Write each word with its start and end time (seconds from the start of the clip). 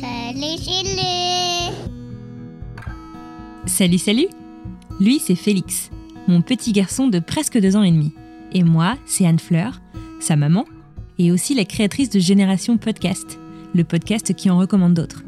Salut, 0.00 0.56
salut. 0.62 1.76
Salut, 3.66 3.98
salut 3.98 4.26
Lui, 4.98 5.18
c'est 5.18 5.34
Félix, 5.34 5.90
mon 6.26 6.40
petit 6.40 6.72
garçon 6.72 7.08
de 7.08 7.18
presque 7.18 7.60
deux 7.60 7.76
ans 7.76 7.82
et 7.82 7.90
demi. 7.90 8.12
Et 8.52 8.62
moi, 8.62 8.96
c'est 9.04 9.26
Anne 9.26 9.38
Fleur, 9.38 9.82
sa 10.18 10.36
maman, 10.36 10.64
et 11.18 11.30
aussi 11.30 11.54
la 11.54 11.66
créatrice 11.66 12.08
de 12.08 12.18
Génération 12.18 12.78
Podcast, 12.78 13.38
le 13.74 13.84
podcast 13.84 14.34
qui 14.34 14.48
en 14.48 14.58
recommande 14.58 14.94
d'autres. 14.94 15.22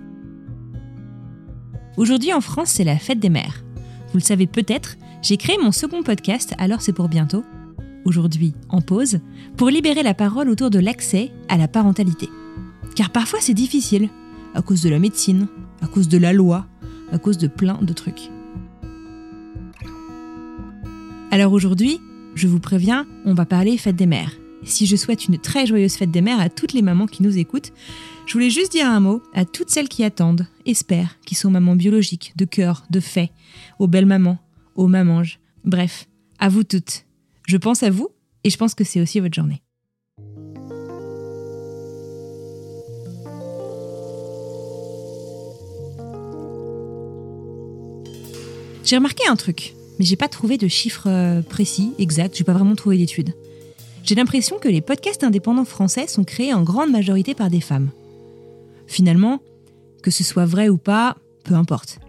Aujourd'hui 1.98 2.33
en 2.33 2.41
France, 2.41 2.70
c'est 2.70 2.84
la 2.84 2.98
fête 2.98 3.20
des 3.20 3.31
mères. 3.31 3.65
Vous 4.12 4.19
le 4.19 4.25
savez 4.25 4.47
peut-être, 4.47 4.97
j'ai 5.20 5.37
créé 5.37 5.59
mon 5.62 5.73
second 5.73 6.03
podcast, 6.03 6.55
alors 6.56 6.81
c'est 6.81 6.95
pour 6.95 7.09
bientôt, 7.11 7.45
aujourd'hui 8.06 8.55
en 8.70 8.81
pause, 8.81 9.20
pour 9.59 9.69
libérer 9.69 10.03
la 10.03 10.15
parole 10.15 10.48
autour 10.48 10.70
de 10.70 10.78
l'accès 10.78 11.31
à 11.50 11.59
la 11.59 11.69
parentalité. 11.69 12.31
Car 12.97 13.11
parfois 13.11 13.41
c'est 13.43 13.55
difficile, 13.55 14.09
à 14.55 14.62
cause 14.62 14.83
de 14.83 14.91
la 14.91 14.98
médecine, 14.98 15.48
à 15.81 15.86
cause 15.86 16.08
de 16.08 16.19
la 16.19 16.33
loi, 16.33 16.67
à 17.11 17.19
cause 17.19 17.39
de 17.39 17.47
plein 17.47 17.78
de 17.81 17.92
trucs. 17.92 18.31
Alors 21.31 21.53
aujourd'hui, 21.53 21.98
je 22.34 22.47
vous 22.47 22.61
préviens, 22.61 23.06
on 23.25 23.34
va 23.34 23.47
parler 23.47 23.77
fête 23.78 23.97
des 23.97 24.06
mères. 24.06 24.33
Si 24.64 24.86
je 24.86 24.97
souhaite 24.97 25.27
une 25.27 25.39
très 25.39 25.67
joyeuse 25.67 25.94
fête 25.94 26.11
des 26.11 26.20
mères 26.20 26.41
à 26.41 26.48
toutes 26.48 26.72
les 26.72 26.83
mamans 26.83 27.06
qui 27.06 27.22
nous 27.22 27.39
écoutent, 27.39 27.72
je 28.27 28.34
voulais 28.34 28.50
juste 28.50 28.72
dire 28.72 28.86
un 28.86 29.00
mot 29.00 29.22
à 29.34 29.44
toutes 29.44 29.70
celles 29.70 29.89
qui 29.89 30.05
attendent, 30.05 30.47
espèrent, 30.66 31.19
qui 31.27 31.34
sont 31.34 31.50
mamans 31.50 31.75
biologiques, 31.75 32.33
de 32.37 32.44
cœur, 32.44 32.84
de 32.91 33.00
fait, 33.00 33.31
aux 33.78 33.89
belles 33.89 34.06
mamans, 34.06 34.39
aux 34.77 34.87
mamanges, 34.87 35.41
bref, 35.64 36.06
à 36.39 36.48
vous 36.48 36.62
toutes. 36.62 37.06
Je 37.47 37.56
pense 37.56 37.83
à 37.83 37.91
vous 37.91 38.11
et 38.44 38.50
je 38.50 38.56
pense 38.56 38.75
que 38.75 38.84
c'est 38.84 39.00
aussi 39.00 39.19
votre 39.19 39.34
journée. 39.34 39.62
J'ai 48.93 48.98
remarqué 48.98 49.27
un 49.27 49.37
truc, 49.37 49.75
mais 49.98 50.05
j'ai 50.05 50.17
pas 50.17 50.29
trouvé 50.29 50.59
de 50.59 50.69
chiffres 50.69 51.09
euh, 51.09 51.41
précis, 51.41 51.95
exacts, 51.98 52.37
j'ai 52.37 52.45
pas 52.45 52.53
vraiment 52.53 52.75
trouvé 52.75 52.99
d'études. 52.99 53.33
J'ai 54.05 54.15
l'impression 54.15 54.59
que 54.59 54.69
les 54.69 54.83
podcasts 54.83 55.25
indépendants 55.25 55.65
français 55.65 56.07
sont 56.07 56.25
créés 56.25 56.53
en 56.53 56.62
grande 56.62 56.91
majorité 56.91 57.34
par 57.34 57.49
des 57.49 57.62
femmes. 57.62 57.89
Finalement, 58.87 59.41
que 60.03 60.11
ce 60.11 60.23
soit 60.23 60.45
vrai 60.45 60.69
ou 60.69 60.77
pas, 60.77 61.17
peu 61.43 61.55
importe. 61.55 62.01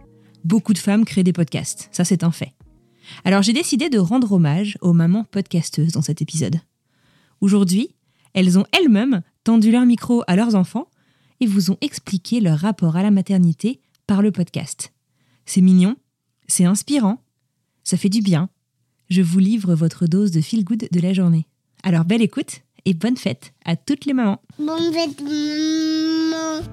Beaucoup 0.44 0.73
de 0.73 0.78
femmes 0.78 1.06
créent 1.06 1.23
des 1.23 1.31
podcasts, 1.31 1.88
ça 1.94 2.03
c'est 2.03 2.22
un 2.22 2.31
fait. 2.31 2.52
Alors 3.24 3.44
j'ai 3.44 3.53
décidé 3.53 3.90
de 3.90 3.97
rendre 3.97 4.34
hommage 4.34 4.78
aux 4.81 4.91
mamans 4.91 5.24
podcasteuses 5.24 5.94
dans 5.94 6.02
cet 6.02 6.22
épisode. 6.22 6.59
Aujourd'hui, 7.40 7.96
elles 8.34 8.59
ont 8.59 8.66
elles-mêmes 8.74 9.22
tendu 9.46 9.72
leur 9.72 9.86
micro 9.86 10.24
à 10.28 10.36
leurs 10.36 10.53
enfants 10.53 10.90
et 11.40 11.46
vous 11.46 11.72
ont 11.72 11.78
expliqué 11.80 12.41
leur 12.41 12.59
rapport 12.59 12.97
à 12.97 13.03
la 13.03 13.12
maternité 13.12 13.80
par 14.06 14.22
le 14.22 14.34
podcast. 14.34 14.91
C'est 15.46 15.62
mignon, 15.62 15.96
c'est 16.48 16.66
inspirant, 16.66 17.22
ça 17.84 17.98
fait 17.98 18.09
du 18.09 18.22
bien. 18.22 18.50
Je 19.09 19.22
vous 19.22 19.40
livre 19.40 19.76
votre 19.76 20.08
dose 20.08 20.31
de 20.31 20.42
feel 20.42 20.64
good 20.64 20.88
de 20.92 21.00
la 21.00 21.14
journée. 21.14 21.48
Alors 21.84 22.06
belle 22.06 22.22
écoute 22.22 22.62
et 22.86 22.94
bonne 22.94 23.18
fête 23.18 23.54
à 23.66 23.76
toutes 23.76 24.06
les 24.06 24.14
mamans. 24.14 24.42
Bonne 24.58 24.94
fête, 24.94 25.22
maman. 25.22 26.64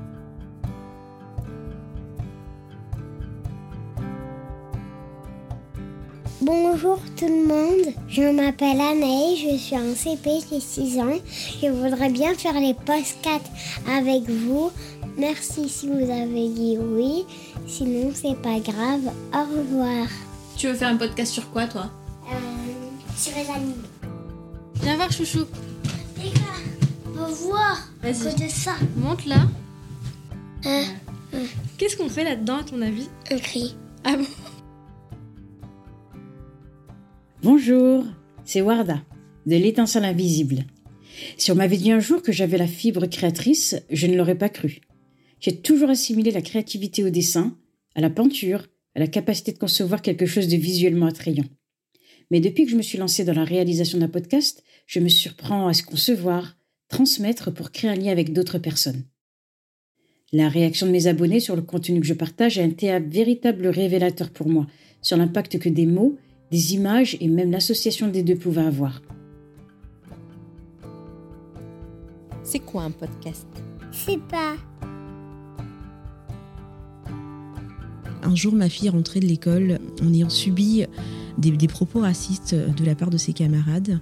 Bonjour 6.42 6.98
tout 7.18 7.26
le 7.26 7.46
monde, 7.46 7.94
je 8.08 8.22
m'appelle 8.22 8.80
Anaïs, 8.80 9.38
je 9.38 9.58
suis 9.58 9.76
en 9.76 9.94
CP, 9.94 10.40
j'ai 10.50 10.58
6 10.58 10.98
ans. 10.98 11.18
Je 11.62 11.68
voudrais 11.68 12.08
bien 12.08 12.34
faire 12.34 12.58
les 12.58 12.72
podcasts 12.72 13.50
avec 13.86 14.22
vous. 14.28 14.70
Merci 15.20 15.68
si 15.68 15.86
vous 15.86 16.10
avez 16.10 16.48
dit 16.48 16.78
oui, 16.80 17.24
sinon 17.66 18.10
c'est 18.14 18.40
pas 18.40 18.58
grave. 18.58 19.02
Au 19.34 19.42
revoir. 19.58 20.06
Tu 20.56 20.66
veux 20.66 20.72
faire 20.74 20.88
un 20.88 20.96
podcast 20.96 21.30
sur 21.34 21.50
quoi, 21.50 21.66
toi? 21.66 21.90
Euh, 22.32 22.36
sur 23.18 23.32
les 23.36 23.46
animaux. 23.50 23.74
Viens 24.76 24.96
voir, 24.96 25.12
chouchou. 25.12 25.40
Les 26.16 26.30
gars, 26.30 27.06
on 27.06 27.10
va 27.12 27.26
voir 27.26 27.88
Vas-y. 28.02 28.34
que 28.34 28.44
de 28.44 28.48
ça. 28.48 28.76
Monte 28.96 29.26
là. 29.26 29.46
Euh, 30.64 30.84
Qu'est-ce 31.76 31.98
qu'on 31.98 32.08
fait 32.08 32.24
là-dedans, 32.24 32.56
à 32.56 32.64
ton 32.64 32.80
avis? 32.80 33.08
Un 33.30 33.36
cri. 33.38 33.76
Ah 34.04 34.16
bon? 34.16 34.24
Bonjour, 37.42 38.04
c'est 38.46 38.62
Warda, 38.62 39.02
de 39.46 39.56
l'étincelle 39.56 40.06
invisible. 40.06 40.64
Si 41.36 41.52
on 41.52 41.56
m'avait 41.56 41.76
dit 41.76 41.92
un 41.92 42.00
jour 42.00 42.22
que 42.22 42.32
j'avais 42.32 42.56
la 42.56 42.66
fibre 42.66 43.04
créatrice, 43.06 43.76
je 43.90 44.06
ne 44.06 44.16
l'aurais 44.16 44.34
pas 44.38 44.48
cru. 44.48 44.80
J'ai 45.40 45.56
toujours 45.56 45.90
assimilé 45.90 46.30
la 46.30 46.42
créativité 46.42 47.02
au 47.02 47.10
dessin, 47.10 47.56
à 47.94 48.00
la 48.00 48.10
peinture, 48.10 48.66
à 48.94 49.00
la 49.00 49.06
capacité 49.06 49.52
de 49.52 49.58
concevoir 49.58 50.02
quelque 50.02 50.26
chose 50.26 50.48
de 50.48 50.56
visuellement 50.56 51.06
attrayant. 51.06 51.46
Mais 52.30 52.40
depuis 52.40 52.64
que 52.64 52.70
je 52.70 52.76
me 52.76 52.82
suis 52.82 52.98
lancée 52.98 53.24
dans 53.24 53.32
la 53.32 53.44
réalisation 53.44 53.98
d'un 53.98 54.08
podcast, 54.08 54.62
je 54.86 55.00
me 55.00 55.08
surprends 55.08 55.66
à 55.66 55.72
se 55.72 55.82
concevoir, 55.82 56.56
transmettre 56.88 57.52
pour 57.52 57.72
créer 57.72 57.90
un 57.90 57.96
lien 57.96 58.12
avec 58.12 58.32
d'autres 58.32 58.58
personnes. 58.58 59.04
La 60.32 60.48
réaction 60.48 60.86
de 60.86 60.92
mes 60.92 61.06
abonnés 61.06 61.40
sur 61.40 61.56
le 61.56 61.62
contenu 61.62 62.00
que 62.00 62.06
je 62.06 62.14
partage 62.14 62.58
a 62.58 62.62
été 62.62 62.90
un 62.90 63.00
véritable 63.00 63.66
révélateur 63.66 64.30
pour 64.30 64.48
moi 64.48 64.66
sur 65.02 65.16
l'impact 65.16 65.58
que 65.58 65.68
des 65.68 65.86
mots, 65.86 66.16
des 66.50 66.74
images 66.74 67.16
et 67.20 67.28
même 67.28 67.50
l'association 67.50 68.08
des 68.08 68.22
deux 68.22 68.36
pouvaient 68.36 68.60
avoir. 68.60 69.02
C'est 72.42 72.60
quoi 72.60 72.82
un 72.82 72.90
podcast? 72.90 73.46
C'est 73.90 74.20
pas. 74.28 74.56
Un 78.30 78.36
jour, 78.36 78.54
ma 78.54 78.68
fille 78.68 78.88
rentrait 78.88 79.18
de 79.18 79.26
l'école 79.26 79.80
en 80.00 80.14
ayant 80.14 80.28
subi 80.28 80.84
des, 81.36 81.66
propos 81.66 81.98
racistes 81.98 82.54
de 82.54 82.84
la 82.84 82.94
part 82.94 83.10
de 83.10 83.16
ses 83.16 83.32
camarades. 83.32 83.98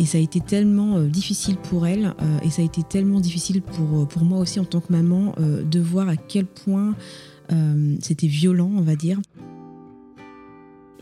Et 0.00 0.06
ça 0.06 0.16
a 0.16 0.20
été 0.22 0.40
tellement 0.40 0.96
euh, 0.96 1.08
difficile 1.08 1.56
pour 1.56 1.86
elle, 1.86 2.14
euh, 2.22 2.38
et 2.42 2.48
ça 2.48 2.62
a 2.62 2.64
été 2.64 2.82
tellement 2.82 3.20
difficile 3.20 3.60
pour, 3.60 4.00
euh, 4.00 4.04
pour 4.06 4.24
moi 4.24 4.38
aussi 4.38 4.60
en 4.60 4.64
tant 4.64 4.80
que 4.80 4.90
maman, 4.90 5.34
euh, 5.38 5.62
de 5.62 5.78
voir 5.78 6.08
à 6.08 6.16
quel 6.16 6.46
point 6.46 6.94
euh, 7.52 7.96
c'était 8.00 8.28
violent, 8.28 8.70
on 8.74 8.80
va 8.80 8.96
dire. 8.96 9.20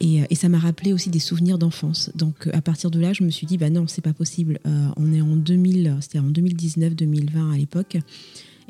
Et, 0.00 0.22
euh, 0.22 0.26
ça 0.32 0.48
m'a 0.48 0.58
rappelé 0.58 0.92
aussi 0.92 1.10
des 1.10 1.18
souvenirs 1.18 1.58
d'enfance. 1.58 2.10
Donc 2.14 2.46
euh, 2.46 2.50
à 2.52 2.60
partir 2.60 2.90
de 2.90 3.00
là, 3.00 3.12
je 3.12 3.24
me 3.24 3.30
suis 3.30 3.46
dit, 3.46 3.58
bah 3.58 3.70
non, 3.70 3.86
c'est 3.86 4.02
pas 4.02 4.12
possible. 4.12 4.58
Euh, 4.66 4.88
on 4.96 5.12
est 5.12 5.20
en 5.20 5.36
2000, 5.36 5.96
c'était 6.00 6.18
en 6.18 6.30
2019-2020 6.30 7.52
à 7.52 7.56
l'époque. 7.56 7.98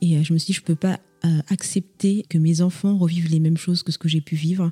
Et 0.00 0.16
euh, 0.16 0.22
je 0.22 0.32
me 0.32 0.38
suis 0.38 0.46
dit, 0.46 0.52
je 0.52 0.62
peux 0.62 0.74
pas 0.74 1.00
euh, 1.24 1.40
accepter 1.48 2.24
que 2.28 2.38
mes 2.38 2.60
enfants 2.60 2.96
revivent 2.96 3.30
les 3.30 3.40
mêmes 3.40 3.56
choses 3.56 3.82
que 3.82 3.92
ce 3.92 3.98
que 3.98 4.08
j'ai 4.08 4.20
pu 4.20 4.36
vivre. 4.36 4.70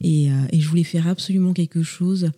Et, 0.00 0.30
euh, 0.30 0.34
je 0.52 0.68
voulais 0.68 0.84
faire 0.84 1.06
absolument 1.06 1.52
quelque 1.52 1.82
chose 1.82 2.30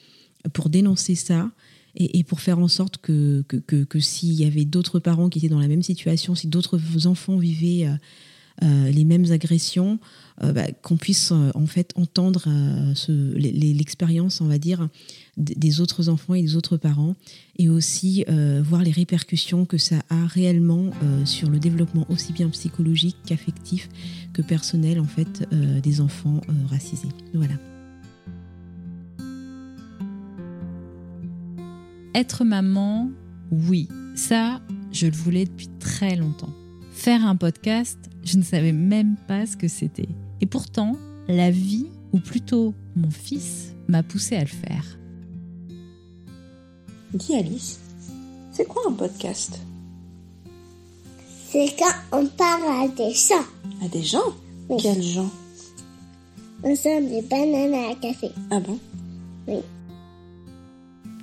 pour 0.53 0.69
dénoncer 0.69 1.15
ça 1.15 1.51
et, 1.97 2.25
pour 2.25 2.41
faire 2.41 2.59
en 2.59 2.69
sorte 2.69 2.99
que, 2.99 3.45
que, 3.47 3.57
que, 3.57 3.85
que 3.85 4.01
s'il 4.01 4.33
y 4.33 4.45
avait 4.45 4.65
d'autres 4.65 4.99
parents 4.99 5.29
qui 5.29 5.39
étaient 5.39 5.49
dans 5.49 5.61
la 5.61 5.69
même 5.69 5.83
situation, 5.83 6.35
si 6.35 6.49
d'autres 6.49 7.07
enfants 7.07 7.39
vivaient 7.39 7.89
les 8.63 9.05
mêmes 9.05 9.31
agressions, 9.31 9.99
euh, 10.43 10.53
bah, 10.53 10.67
qu'on 10.83 10.97
puisse 10.97 11.31
euh, 11.31 11.53
en 11.55 11.67
fait 11.67 11.93
entendre 11.95 12.47
euh, 12.49 12.93
l'expérience, 13.37 14.41
on 14.41 14.47
va 14.47 14.59
dire, 14.59 14.89
des 15.37 15.81
autres 15.81 16.09
enfants 16.09 16.35
et 16.35 16.43
des 16.43 16.57
autres 16.57 16.77
parents, 16.77 17.15
et 17.57 17.69
aussi 17.69 18.25
euh, 18.29 18.61
voir 18.65 18.83
les 18.83 18.91
répercussions 18.91 19.65
que 19.65 19.79
ça 19.79 20.03
a 20.11 20.27
réellement 20.27 20.91
euh, 21.05 21.25
sur 21.25 21.51
le 21.51 21.61
développement 21.61 22.05
aussi 22.09 22.33
bien 22.33 22.49
psychologique 22.49 23.17
qu'affectif 23.25 23.89
que 24.33 24.43
personnel 24.43 24.99
en 24.99 25.07
fait 25.07 25.47
euh, 25.53 25.81
des 25.81 26.01
enfants 26.01 26.41
euh, 26.49 26.53
racisés. 26.67 27.09
Voilà. 27.33 27.55
Être 32.17 32.45
maman, 32.45 33.11
oui, 33.53 33.89
ça, 34.17 34.61
je 34.91 35.07
le 35.07 35.13
voulais 35.13 35.45
depuis 35.45 35.69
très 35.79 36.17
longtemps. 36.17 36.53
Faire 36.95 37.27
un 37.27 37.37
podcast, 37.37 37.99
je 38.23 38.39
ne 38.39 38.43
savais 38.43 38.73
même 38.73 39.17
pas 39.27 39.45
ce 39.47 39.57
que 39.57 39.69
c'était. 39.69 40.09
Et 40.41 40.47
pourtant, 40.47 40.97
la 41.29 41.51
vie, 41.51 41.87
ou 42.13 42.19
plutôt 42.19 42.73
mon 42.97 43.11
fils, 43.11 43.75
m'a 43.89 44.03
poussé 44.03 44.37
à 44.37 44.41
le 44.41 44.47
faire. 44.47 44.99
Dis 47.13 47.35
Alice, 47.35 47.81
c'est 48.53 48.65
quoi 48.65 48.83
un 48.89 48.93
podcast? 48.93 49.59
C'est 51.51 51.75
quand 51.79 52.21
on 52.21 52.27
parle 52.27 52.85
à 52.85 52.89
des 52.89 53.13
gens. 53.13 53.45
À 53.85 53.89
des 53.89 54.03
gens? 54.03 54.33
Oui. 54.69 54.81
Quels 54.81 55.03
gens? 55.03 55.31
On 56.63 56.75
sent 56.75 57.03
des 57.03 57.23
bananes 57.23 57.75
à 57.75 57.95
café. 57.97 58.31
Ah 58.51 58.61
bon? 58.61 58.79
Oui. 59.49 59.59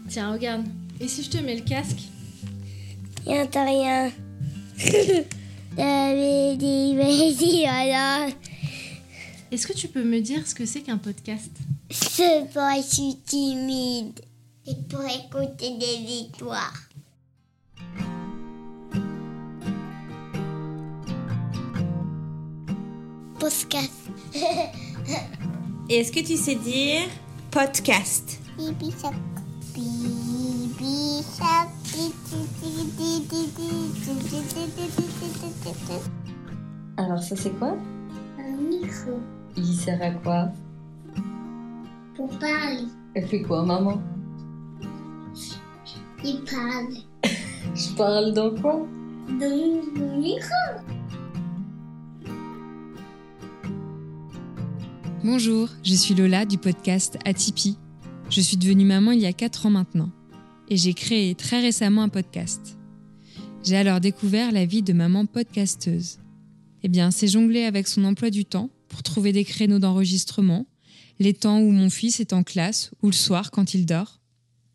Tiens, 0.09 0.33
regarde. 0.33 0.65
Et 0.99 1.07
si 1.07 1.23
je 1.23 1.29
te 1.29 1.37
mets 1.37 1.55
le 1.55 1.63
casque? 1.63 2.09
Il 3.25 3.31
entend 3.31 3.65
rien. 3.65 4.11
Est-ce 9.51 9.67
que 9.67 9.73
tu 9.73 9.87
peux 9.87 10.03
me 10.03 10.19
dire 10.19 10.47
ce 10.47 10.55
que 10.55 10.65
c'est 10.65 10.81
qu'un 10.81 10.97
podcast? 10.97 11.51
C'est 11.89 12.51
pas, 12.53 12.77
je 12.77 12.81
suis 12.81 13.17
timide. 13.25 14.19
C'est 14.65 14.87
pour 14.87 15.01
écouter 15.01 15.77
des 15.77 16.11
histoires. 16.11 16.73
Podcast. 23.39 23.91
Et 25.89 25.95
est-ce 25.95 26.11
que 26.11 26.19
tu 26.19 26.37
sais 26.37 26.55
dire 26.55 27.09
podcast? 27.49 28.39
Bibi 28.57 28.93
Alors 36.97 37.21
ça 37.21 37.35
c'est 37.35 37.51
quoi 37.59 37.77
Un 38.39 38.57
micro 38.57 39.19
Il 39.55 39.75
sert 39.75 40.01
à 40.01 40.09
quoi 40.11 40.49
pour 42.15 42.27
parler. 42.39 42.87
Elle 43.13 43.27
fait 43.27 43.41
quoi 43.43 43.63
maman 43.63 44.01
Il 46.23 46.43
parle. 46.43 46.95
Je 47.75 47.95
parle 47.95 48.33
dans 48.33 48.55
quoi 48.59 48.85
Dans 49.27 49.39
le 49.41 50.17
micro. 50.19 50.49
Bonjour, 55.23 55.69
je 55.83 55.93
suis 55.93 56.15
Lola 56.15 56.45
du 56.45 56.57
podcast 56.57 57.19
Atipi. 57.25 57.77
Je 58.31 58.41
suis 58.41 58.57
devenue 58.57 58.85
maman 58.85 59.11
il 59.11 59.19
y 59.19 59.27
a 59.27 59.33
4 59.33 59.67
ans 59.67 59.69
maintenant 59.69 60.09
et 60.71 60.77
j'ai 60.77 60.93
créé 60.93 61.35
très 61.35 61.59
récemment 61.59 62.01
un 62.01 62.09
podcast. 62.09 62.77
J'ai 63.65 63.75
alors 63.75 63.99
découvert 63.99 64.53
la 64.53 64.65
vie 64.65 64.81
de 64.81 64.93
maman 64.93 65.25
podcasteuse. 65.25 66.19
Eh 66.81 66.87
bien, 66.87 67.11
c'est 67.11 67.27
jongler 67.27 67.65
avec 67.65 67.89
son 67.89 68.05
emploi 68.05 68.29
du 68.29 68.45
temps 68.45 68.69
pour 68.87 69.03
trouver 69.03 69.33
des 69.33 69.43
créneaux 69.43 69.79
d'enregistrement, 69.79 70.65
les 71.19 71.33
temps 71.33 71.59
où 71.59 71.71
mon 71.71 71.89
fils 71.89 72.21
est 72.21 72.31
en 72.31 72.43
classe 72.43 72.91
ou 73.01 73.07
le 73.07 73.13
soir 73.13 73.51
quand 73.51 73.73
il 73.73 73.85
dort. 73.85 74.21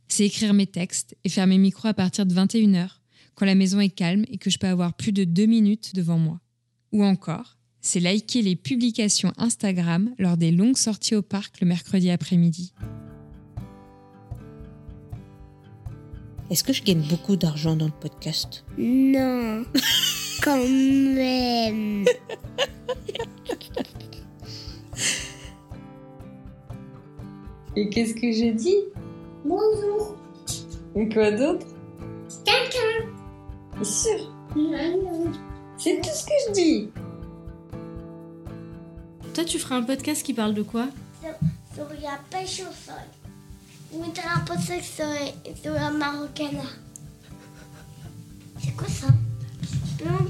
C'est 0.07 0.27
écrire 0.27 0.53
mes 0.53 0.67
textes 0.67 1.17
et 1.25 1.31
faire 1.31 1.47
mes 1.47 1.57
micros 1.57 1.89
à 1.89 1.95
partir 1.95 2.27
de 2.27 2.35
21h, 2.35 2.89
quand 3.35 3.47
la 3.47 3.55
maison 3.55 3.81
est 3.81 3.89
calme 3.89 4.27
et 4.29 4.37
que 4.37 4.51
je 4.51 4.59
peux 4.59 4.69
avoir 4.69 4.93
plus 4.93 5.13
de 5.13 5.25
2 5.25 5.47
minutes 5.47 5.95
devant 5.95 6.19
moi. 6.19 6.43
Ou 6.93 7.05
encore, 7.05 7.57
c'est 7.81 8.01
liker 8.01 8.43
les 8.43 8.55
publications 8.55 9.33
Instagram 9.39 10.15
lors 10.19 10.37
des 10.37 10.51
longues 10.51 10.77
sorties 10.77 11.15
au 11.15 11.23
parc 11.23 11.63
le 11.63 11.67
mercredi 11.67 12.11
après-midi. 12.11 12.75
Est-ce 16.51 16.63
que 16.63 16.73
je 16.73 16.83
gagne 16.83 17.03
beaucoup 17.03 17.35
d'argent 17.37 17.75
dans 17.75 17.87
le 17.87 17.93
podcast? 17.93 18.65
Non. 18.79 19.65
Quand 20.45 20.59
même. 20.59 22.05
Et 27.75 27.91
qu'est-ce 27.91 28.15
que 28.15 28.31
j'ai 28.31 28.53
dit 28.53 28.77
Bonjour. 29.45 30.17
Et 30.95 31.09
quoi 31.09 31.33
d'autre? 31.33 31.67
Quelqu'un. 32.45 33.11
Bien 33.75 33.85
sûr 33.85 34.33
C'est 35.77 36.01
tout 36.01 36.09
ce 36.09 36.25
que 36.25 36.33
je 36.49 36.53
dis 36.53 36.89
Toi, 39.35 39.45
tu 39.45 39.59
feras 39.59 39.77
un 39.77 39.83
podcast 39.83 40.23
qui 40.23 40.33
parle 40.33 40.55
de 40.55 40.63
quoi? 40.63 40.87
Sur 41.75 41.89
la 42.01 42.19
pêche 42.31 42.61
au 42.61 42.73
sol. 42.73 42.95
Ou 43.93 44.05
drapeau 44.13 44.61
sexuel 44.61 45.33
sur 45.61 45.73
la 45.73 45.91
marocaine. 45.91 46.61
C'est 48.63 48.77
quoi 48.77 48.89
ça? 48.89 49.07
Non. 50.05 50.27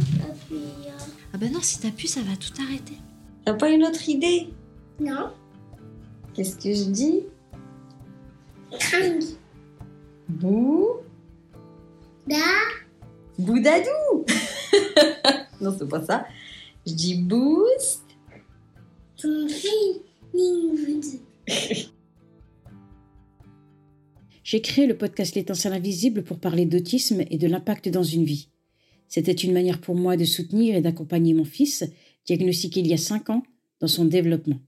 Ah 1.32 1.38
bah 1.38 1.48
non, 1.52 1.60
si 1.60 1.80
t'appuies, 1.80 2.08
ça 2.08 2.20
va 2.22 2.36
tout 2.36 2.52
arrêter. 2.62 2.98
T'as 3.44 3.54
pas 3.54 3.70
une 3.70 3.84
autre 3.84 4.08
idée? 4.08 4.48
Non. 5.00 5.30
Qu'est-ce 6.34 6.56
que 6.56 6.74
je 6.74 6.90
dis? 6.90 7.22
Tring. 8.78 9.24
Bou 10.28 10.88
Da. 12.26 12.36
Boudadou 13.38 14.24
Non, 15.60 15.74
c'est 15.78 15.88
pas 15.88 16.04
ça. 16.04 16.26
Je 16.86 16.92
dis 16.92 17.22
boost. 17.22 18.02
Ton. 19.16 19.46
J'ai 24.46 24.60
créé 24.60 24.86
le 24.86 24.96
podcast 24.96 25.34
L'étincelle 25.34 25.72
invisible 25.72 26.22
pour 26.22 26.38
parler 26.38 26.66
d'autisme 26.66 27.24
et 27.32 27.36
de 27.36 27.48
l'impact 27.48 27.88
dans 27.88 28.04
une 28.04 28.22
vie. 28.22 28.46
C'était 29.08 29.32
une 29.32 29.52
manière 29.52 29.80
pour 29.80 29.96
moi 29.96 30.16
de 30.16 30.24
soutenir 30.24 30.76
et 30.76 30.80
d'accompagner 30.80 31.34
mon 31.34 31.44
fils, 31.44 31.82
diagnostiqué 32.26 32.78
il 32.78 32.86
y 32.86 32.94
a 32.94 32.96
5 32.96 33.30
ans, 33.30 33.42
dans 33.80 33.88
son 33.88 34.04
développement. 34.04 34.60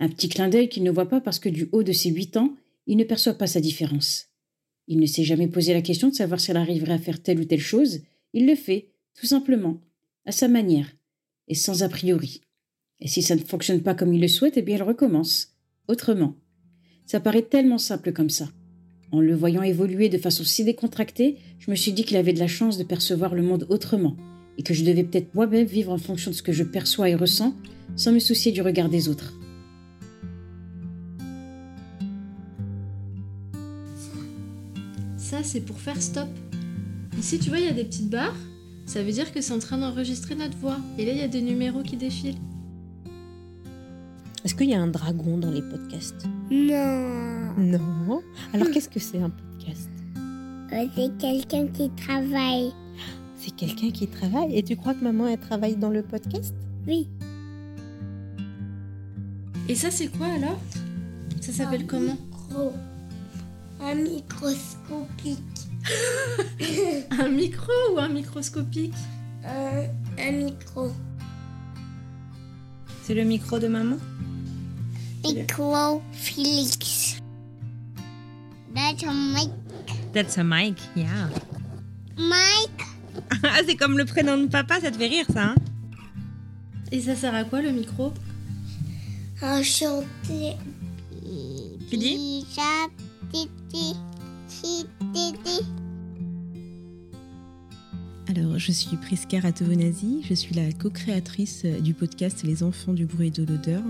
Un 0.00 0.08
petit 0.08 0.30
clin 0.30 0.48
d'œil 0.48 0.70
qu'il 0.70 0.82
ne 0.82 0.90
voit 0.90 1.10
pas 1.10 1.20
parce 1.20 1.38
que 1.38 1.50
du 1.50 1.68
haut 1.72 1.82
de 1.82 1.92
ses 1.92 2.08
8 2.08 2.38
ans, 2.38 2.56
il 2.86 2.96
ne 2.96 3.04
perçoit 3.04 3.34
pas 3.34 3.46
sa 3.46 3.60
différence. 3.60 4.28
Il 4.88 4.98
ne 4.98 5.04
s'est 5.04 5.24
jamais 5.24 5.48
posé 5.48 5.74
la 5.74 5.82
question 5.82 6.08
de 6.08 6.14
savoir 6.14 6.40
s'il 6.40 6.56
arriverait 6.56 6.94
à 6.94 6.98
faire 6.98 7.22
telle 7.22 7.40
ou 7.40 7.44
telle 7.44 7.60
chose, 7.60 8.00
il 8.32 8.46
le 8.46 8.54
fait, 8.54 8.92
tout 9.12 9.26
simplement, 9.26 9.78
à 10.24 10.32
sa 10.32 10.48
manière, 10.48 10.90
et 11.48 11.54
sans 11.54 11.82
a 11.82 11.90
priori. 11.90 12.40
Et 13.00 13.08
si 13.08 13.20
ça 13.20 13.36
ne 13.36 13.40
fonctionne 13.40 13.82
pas 13.82 13.94
comme 13.94 14.14
il 14.14 14.22
le 14.22 14.28
souhaite, 14.28 14.56
eh 14.56 14.62
bien 14.62 14.76
il 14.76 14.82
recommence, 14.82 15.54
autrement. 15.86 16.34
Ça 17.04 17.20
paraît 17.20 17.42
tellement 17.42 17.76
simple 17.76 18.14
comme 18.14 18.30
ça. 18.30 18.48
En 19.16 19.20
le 19.20 19.34
voyant 19.34 19.62
évoluer 19.62 20.10
de 20.10 20.18
façon 20.18 20.44
si 20.44 20.62
décontractée, 20.62 21.38
je 21.58 21.70
me 21.70 21.74
suis 21.74 21.92
dit 21.92 22.04
qu'il 22.04 22.18
avait 22.18 22.34
de 22.34 22.38
la 22.38 22.48
chance 22.48 22.76
de 22.76 22.84
percevoir 22.84 23.34
le 23.34 23.40
monde 23.40 23.66
autrement, 23.70 24.14
et 24.58 24.62
que 24.62 24.74
je 24.74 24.84
devais 24.84 25.04
peut-être 25.04 25.34
moi-même 25.34 25.64
vivre 25.64 25.90
en 25.90 25.96
fonction 25.96 26.30
de 26.30 26.36
ce 26.36 26.42
que 26.42 26.52
je 26.52 26.62
perçois 26.62 27.08
et 27.08 27.14
ressens, 27.14 27.54
sans 27.96 28.12
me 28.12 28.18
soucier 28.18 28.52
du 28.52 28.60
regard 28.60 28.90
des 28.90 29.08
autres. 29.08 29.32
Ça, 35.16 35.42
c'est 35.42 35.62
pour 35.62 35.80
faire 35.80 36.02
stop. 36.02 36.28
Ici, 37.18 37.38
tu 37.38 37.48
vois, 37.48 37.58
il 37.58 37.64
y 37.64 37.68
a 37.68 37.72
des 37.72 37.84
petites 37.84 38.10
barres. 38.10 38.36
Ça 38.84 39.02
veut 39.02 39.12
dire 39.12 39.32
que 39.32 39.40
c'est 39.40 39.54
en 39.54 39.60
train 39.60 39.78
d'enregistrer 39.78 40.34
notre 40.34 40.58
voix. 40.58 40.76
Et 40.98 41.06
là, 41.06 41.12
il 41.12 41.18
y 41.18 41.22
a 41.22 41.28
des 41.28 41.40
numéros 41.40 41.82
qui 41.82 41.96
défilent. 41.96 42.36
Est-ce 44.44 44.54
qu'il 44.54 44.68
y 44.68 44.74
a 44.74 44.82
un 44.82 44.88
dragon 44.88 45.38
dans 45.38 45.50
les 45.50 45.62
podcasts? 45.62 46.26
Non. 46.50 47.45
Non. 47.56 48.22
Alors 48.52 48.70
qu'est-ce 48.70 48.88
que 48.88 49.00
c'est 49.00 49.18
un 49.20 49.30
podcast? 49.30 49.88
Euh, 50.72 50.86
C'est 50.94 51.16
quelqu'un 51.18 51.66
qui 51.68 51.90
travaille. 51.90 52.72
C'est 53.36 53.54
quelqu'un 53.54 53.90
qui 53.90 54.06
travaille. 54.08 54.56
Et 54.56 54.62
tu 54.62 54.76
crois 54.76 54.94
que 54.94 55.02
maman, 55.04 55.26
elle 55.28 55.38
travaille 55.38 55.76
dans 55.76 55.90
le 55.90 56.02
podcast? 56.02 56.54
Oui. 56.86 57.08
Et 59.68 59.74
ça, 59.74 59.90
c'est 59.90 60.08
quoi 60.08 60.26
alors? 60.26 60.58
Ça 61.40 61.52
s'appelle 61.52 61.82
Un 61.82 61.86
comment? 61.86 62.12
micro. 62.30 62.72
Un 63.80 63.94
microscopique. 63.94 65.38
Un 67.18 67.28
micro 67.28 67.70
ou 67.94 67.98
un 67.98 68.08
microscopique? 68.08 68.94
Un, 69.44 69.84
un 70.18 70.32
micro. 70.32 70.90
C'est 73.04 73.14
le 73.14 73.22
micro 73.22 73.58
de 73.60 73.68
maman? 73.68 73.96
Micro 75.24 76.02
Félix. 76.12 77.18
That's 78.86 79.02
a 79.02 79.12
mic. 79.12 79.50
That's 80.12 80.38
a 80.38 80.44
mic, 80.44 80.76
yeah. 80.94 81.28
Mike. 82.16 82.86
Ah, 83.42 83.58
c'est 83.66 83.74
comme 83.74 83.98
le 83.98 84.04
prénom 84.04 84.38
de 84.38 84.46
papa, 84.46 84.80
ça 84.80 84.92
te 84.92 84.96
fait 84.96 85.08
rire 85.08 85.26
ça, 85.32 85.46
hein? 85.46 85.54
Et 86.92 87.00
ça 87.00 87.16
sert 87.16 87.34
à 87.34 87.42
quoi 87.42 87.62
le 87.62 87.72
micro? 87.72 88.14
Enchanté. 89.42 90.54
Tu 91.90 91.96
dis? 91.96 92.46
Alors, 98.28 98.56
je 98.56 98.70
suis 98.70 98.96
Priska 98.98 99.40
Ratovonazi, 99.40 100.22
je 100.28 100.34
suis 100.34 100.54
la 100.54 100.70
co-créatrice 100.70 101.64
du 101.64 101.92
podcast 101.92 102.44
Les 102.44 102.62
enfants 102.62 102.92
du 102.92 103.04
bruit 103.04 103.28
et 103.28 103.30
de 103.32 103.42
l'odeur. 103.42 103.82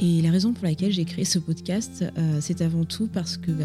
Et 0.00 0.22
la 0.22 0.30
raison 0.30 0.52
pour 0.52 0.64
laquelle 0.64 0.92
j'ai 0.92 1.04
créé 1.04 1.24
ce 1.24 1.38
podcast, 1.38 2.04
euh, 2.18 2.40
c'est 2.40 2.60
avant 2.60 2.84
tout 2.84 3.06
parce 3.06 3.36
que 3.36 3.52
bah, 3.52 3.64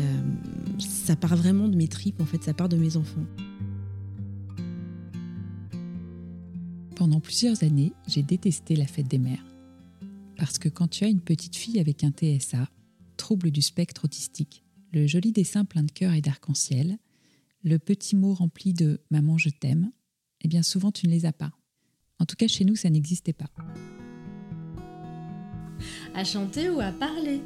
ça 0.78 1.16
part 1.16 1.36
vraiment 1.36 1.68
de 1.68 1.76
mes 1.76 1.88
tripes, 1.88 2.22
en 2.22 2.26
fait, 2.26 2.44
ça 2.44 2.54
part 2.54 2.70
de 2.70 2.78
mes 2.78 2.98
enfants. 2.98 3.26
Pendant 6.96 7.20
plusieurs 7.20 7.64
années, 7.64 7.94
j'ai 8.08 8.22
détesté 8.22 8.76
la 8.76 8.86
fête 8.86 9.08
des 9.08 9.18
mères. 9.18 9.46
Parce 10.38 10.60
que 10.60 10.70
quand 10.70 10.88
tu 10.88 11.04
as 11.04 11.08
une 11.08 11.22
petite 11.22 11.56
fille 11.56 11.80
avec 11.80 12.04
un 12.04 12.12
TSA, 12.12 12.70
trouble 13.18 13.52
du 13.52 13.62
spectre 13.62 14.06
autistique, 14.06 14.64
le 14.94 15.08
joli 15.08 15.32
dessin 15.32 15.66
plein 15.66 15.84
de 15.84 15.92
cœur 15.92 16.14
et 16.14 16.22
d'arc-en-ciel, 16.22 16.98
le 17.64 17.80
petit 17.80 18.16
mot 18.16 18.34
rempli 18.34 18.74
de 18.74 19.02
Maman, 19.12 19.38
je 19.38 19.50
t'aime, 19.50 19.92
eh 20.42 20.48
bien 20.48 20.64
souvent 20.64 20.92
tu 20.92 21.08
ne 21.08 21.12
les 21.12 21.26
as 21.26 21.34
pas. 21.34 21.52
En 22.20 22.26
tout 22.26 22.36
cas, 22.36 22.48
chez 22.48 22.66
nous, 22.66 22.76
ça 22.76 22.90
n'existait 22.90 23.34
pas. 23.34 23.50
À 26.16 26.24
chanter 26.24 26.70
ou 26.70 26.80
à 26.80 26.92
parler 26.92 27.42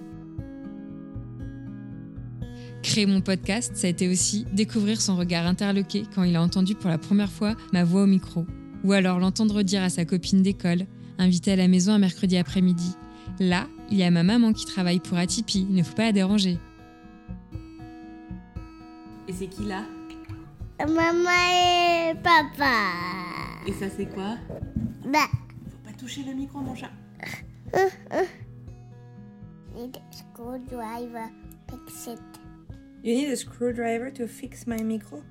Créer 2.82 3.06
mon 3.06 3.22
podcast, 3.22 3.72
ça 3.76 3.88
a 3.88 3.90
été 3.90 4.10
aussi 4.10 4.46
découvrir 4.52 5.00
son 5.00 5.16
regard 5.16 5.46
interloqué 5.46 6.04
quand 6.14 6.24
il 6.24 6.36
a 6.36 6.42
entendu 6.42 6.76
pour 6.76 6.90
la 6.90 6.98
première 6.98 7.32
fois 7.32 7.56
ma 7.72 7.84
voix 7.84 8.04
au 8.04 8.08
micro. 8.08 8.46
Ou 8.84 8.92
alors 8.92 9.20
l'entendre 9.20 9.64
dire 9.64 9.82
à 9.82 9.90
sa 9.90 10.04
copine 10.04 10.42
d'école, 10.42 10.86
invitée 11.18 11.54
à 11.54 11.56
la 11.56 11.68
maison 11.68 11.94
un 11.94 12.00
mercredi 12.00 12.38
après-midi 12.38 12.92
Là, 13.40 13.68
il 13.90 13.98
y 13.98 14.04
a 14.04 14.12
ma 14.12 14.24
maman 14.24 14.54
qui 14.54 14.66
travaille 14.66 15.00
pour 15.00 15.18
Atipi, 15.18 15.66
il 15.70 15.76
ne 15.76 15.84
faut 15.84 15.96
pas 15.96 16.04
la 16.04 16.12
déranger. 16.12 16.60
Et 19.28 19.34
c'est 19.34 19.48
qui 19.48 19.64
là? 19.64 19.84
Maman 20.80 21.30
et 22.12 22.14
papa. 22.16 22.92
Et 23.66 23.72
ça 23.74 23.86
c'est 23.96 24.08
quoi? 24.08 24.36
Bah. 25.06 25.20
Faut 25.70 25.90
pas 25.90 25.98
toucher 25.98 26.24
le 26.28 26.34
micro 26.34 26.60
mon 26.60 26.76
chat. 26.76 26.92
Need 29.76 29.98
a 29.98 30.16
screwdriver. 30.16 31.32
Fix 31.70 32.08
it. 32.08 32.20
You 33.04 33.16
need 33.16 33.32
a 33.32 33.36
screwdriver 33.36 34.12
to 34.14 34.28
fix 34.28 34.68
my 34.68 34.84
micro? 34.84 35.24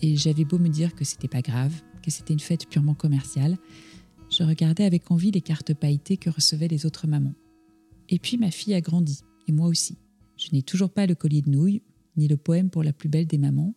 Et 0.00 0.16
j'avais 0.16 0.44
beau 0.44 0.58
me 0.58 0.68
dire 0.68 0.94
que 0.94 1.04
c'était 1.04 1.28
pas 1.28 1.42
grave, 1.42 1.82
que 2.02 2.10
c'était 2.10 2.32
une 2.32 2.40
fête 2.40 2.68
purement 2.68 2.94
commerciale, 2.94 3.56
je 4.30 4.44
regardais 4.44 4.84
avec 4.84 5.10
envie 5.10 5.30
les 5.30 5.40
cartes 5.40 5.74
pailletées 5.74 6.16
que 6.16 6.30
recevaient 6.30 6.68
les 6.68 6.86
autres 6.86 7.06
mamans. 7.06 7.34
Et 8.08 8.18
puis 8.18 8.36
ma 8.36 8.50
fille 8.50 8.74
a 8.74 8.80
grandi, 8.80 9.22
et 9.46 9.52
moi 9.52 9.66
aussi. 9.66 9.98
Je 10.36 10.50
n'ai 10.52 10.62
toujours 10.62 10.90
pas 10.90 11.06
le 11.06 11.14
collier 11.14 11.42
de 11.42 11.50
nouilles, 11.50 11.82
ni 12.16 12.28
le 12.28 12.36
poème 12.36 12.70
pour 12.70 12.84
la 12.84 12.92
plus 12.92 13.08
belle 13.08 13.26
des 13.26 13.38
mamans, 13.38 13.74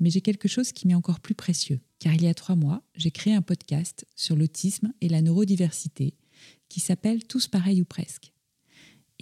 mais 0.00 0.10
j'ai 0.10 0.20
quelque 0.20 0.48
chose 0.48 0.72
qui 0.72 0.88
m'est 0.88 0.94
encore 0.94 1.20
plus 1.20 1.34
précieux, 1.34 1.80
car 2.00 2.14
il 2.14 2.22
y 2.22 2.26
a 2.26 2.34
trois 2.34 2.56
mois, 2.56 2.82
j'ai 2.96 3.12
créé 3.12 3.34
un 3.34 3.42
podcast 3.42 4.06
sur 4.16 4.34
l'autisme 4.34 4.92
et 5.00 5.08
la 5.08 5.22
neurodiversité 5.22 6.14
qui 6.68 6.80
s'appelle 6.80 7.24
Tous 7.24 7.46
pareils 7.46 7.80
ou 7.80 7.84
presque. 7.84 8.32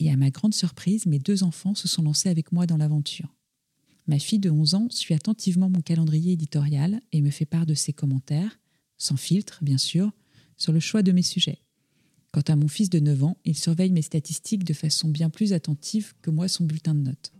Et 0.00 0.10
à 0.10 0.16
ma 0.16 0.30
grande 0.30 0.54
surprise, 0.54 1.06
mes 1.06 1.18
deux 1.18 1.44
enfants 1.44 1.74
se 1.74 1.86
sont 1.86 2.02
lancés 2.02 2.30
avec 2.30 2.52
moi 2.52 2.66
dans 2.66 2.78
l'aventure. 2.78 3.36
Ma 4.06 4.18
fille 4.18 4.38
de 4.38 4.50
11 4.50 4.74
ans 4.74 4.86
suit 4.90 5.14
attentivement 5.14 5.68
mon 5.68 5.82
calendrier 5.82 6.32
éditorial 6.32 7.00
et 7.12 7.20
me 7.20 7.30
fait 7.30 7.44
part 7.44 7.66
de 7.66 7.74
ses 7.74 7.92
commentaires, 7.92 8.58
sans 8.96 9.16
filtre 9.16 9.62
bien 9.62 9.78
sûr, 9.78 10.10
sur 10.56 10.72
le 10.72 10.80
choix 10.80 11.02
de 11.02 11.12
mes 11.12 11.22
sujets. 11.22 11.60
Quant 12.32 12.42
à 12.48 12.56
mon 12.56 12.66
fils 12.66 12.88
de 12.88 12.98
9 12.98 13.24
ans, 13.24 13.36
il 13.44 13.56
surveille 13.56 13.92
mes 13.92 14.02
statistiques 14.02 14.64
de 14.64 14.72
façon 14.72 15.08
bien 15.08 15.28
plus 15.28 15.52
attentive 15.52 16.14
que 16.22 16.30
moi 16.30 16.48
son 16.48 16.64
bulletin 16.64 16.94
de 16.94 17.00
notes. 17.00 17.32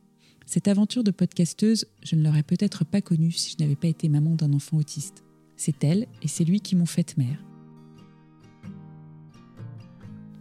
Cette 0.46 0.68
aventure 0.68 1.04
de 1.04 1.12
podcasteuse, 1.12 1.86
je 2.02 2.14
ne 2.14 2.24
l'aurais 2.24 2.42
peut-être 2.42 2.84
pas 2.84 3.00
connue 3.00 3.32
si 3.32 3.52
je 3.52 3.62
n'avais 3.62 3.76
pas 3.76 3.88
été 3.88 4.08
maman 4.08 4.34
d'un 4.34 4.52
enfant 4.52 4.76
autiste. 4.76 5.22
C'est 5.56 5.82
elle 5.84 6.06
et 6.22 6.28
c'est 6.28 6.44
lui 6.44 6.60
qui 6.60 6.76
m'ont 6.76 6.86
faite 6.86 7.16
mère. 7.16 7.49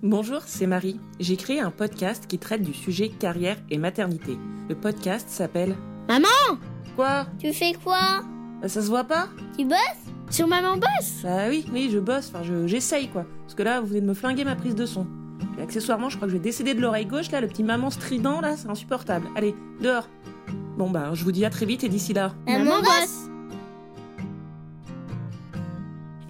Bonjour, 0.02 0.42
c'est 0.46 0.68
Marie. 0.68 1.00
J'ai 1.20 1.36
créé 1.36 1.60
un 1.60 1.72
podcast 1.72 2.26
qui 2.28 2.38
traite 2.38 2.62
du 2.64 2.74
sujet 2.74 3.10
carrière 3.10 3.58
et 3.70 3.78
maternité. 3.78 4.38
Le 4.70 4.76
podcast 4.76 5.28
s'appelle 5.30 5.76
Maman 6.08 6.28
Quoi? 6.96 7.26
Tu 7.40 7.52
fais 7.54 7.74
quoi? 7.84 8.22
Bah, 8.62 8.68
Ça 8.70 8.82
se 8.82 8.88
voit 8.88 9.04
pas? 9.04 9.28
Tu 9.58 9.66
bosses? 9.66 9.78
Sur 10.30 10.48
Maman 10.48 10.78
Bosse? 10.78 11.22
Bah 11.24 11.48
oui, 11.50 11.66
oui, 11.74 11.90
je 11.92 11.98
bosse, 12.00 12.32
enfin 12.34 12.44
je- 12.44 12.68
j'essaye 12.68 13.10
quoi. 13.10 13.26
Parce 13.44 13.56
que 13.56 13.64
là, 13.64 13.82
vous 13.82 13.88
venez 13.88 14.02
de 14.02 14.06
me 14.06 14.14
flinguer 14.14 14.46
ma 14.46 14.56
prise 14.56 14.76
de 14.76 14.86
son. 14.86 15.08
Et 15.58 15.62
accessoirement, 15.64 16.10
je 16.10 16.18
crois 16.18 16.28
que 16.28 16.32
je 16.34 16.38
vais 16.38 16.44
décéder 16.44 16.74
de 16.76 16.82
l'oreille 16.82 17.08
gauche 17.08 17.32
là, 17.32 17.42
le 17.42 17.48
petit 17.48 17.64
maman 17.64 17.90
strident 17.90 18.40
là, 18.40 18.56
c'est 18.56 18.70
insupportable. 18.70 19.28
Allez, 19.36 19.56
dehors. 19.82 20.08
Bon 20.78 20.90
bah, 20.90 21.10
je 21.14 21.24
vous 21.24 21.32
dis 21.32 21.44
à 21.46 21.50
très 21.50 21.66
vite 21.66 21.84
et 21.84 21.90
d'ici 21.90 22.14
là. 22.14 22.34
Maman 22.48 22.80
Bosse 22.80 23.28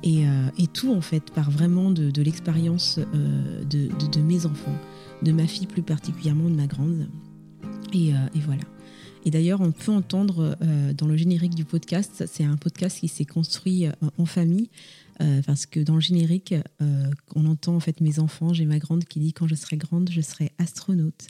Et, 0.09 0.25
euh, 0.25 0.49
et 0.57 0.65
tout, 0.65 0.91
en 0.91 1.01
fait, 1.01 1.31
part 1.31 1.51
vraiment 1.51 1.91
de, 1.91 2.21
l'expérience 2.23 2.97
euh, 3.13 3.63
de, 3.65 4.21
mes 4.21 4.47
enfants, 4.47 4.75
de 5.21 5.31
ma 5.31 5.45
fille 5.45 5.67
plus 5.67 5.83
particulièrement, 5.83 6.49
de 6.49 6.55
ma 6.55 6.65
grande. 6.65 7.07
Et, 7.93 8.15
euh, 8.15 8.17
voilà. 8.43 8.63
Et 9.23 9.29
d'ailleurs, 9.29 9.61
on 9.61 9.71
peut 9.71 9.91
entendre 9.91 10.57
dans 10.95 11.05
le 11.05 11.17
générique 11.17 11.53
du 11.53 11.65
podcast, 11.65 12.23
c'est 12.25 12.45
un 12.45 12.55
podcast 12.55 12.99
qui 12.99 13.09
s'est 13.09 13.25
construit 13.25 13.85
en 14.17 14.25
famille, 14.25 14.69
parce 15.45 15.65
que 15.65 15.81
dans 15.81 15.95
le 15.95 15.99
générique, 15.99 16.55
on 17.35 17.45
entend 17.45 17.75
en 17.75 17.81
fait 17.81 17.99
mes 17.99 18.19
enfants. 18.19 18.53
J'ai 18.53 18.65
ma 18.65 18.79
grande 18.79 19.03
qui 19.03 19.19
dit 19.19 19.33
quand 19.33 19.45
je 19.45 19.55
serai 19.55 19.75
grande, 19.75 20.09
je 20.09 20.21
serai 20.21 20.53
astronaute. 20.57 21.27